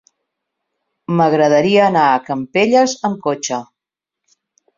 M'agradaria 1.19 1.83
anar 1.89 2.07
a 2.15 2.23
Campelles 2.31 2.97
amb 3.11 3.21
cotxe. 3.29 3.61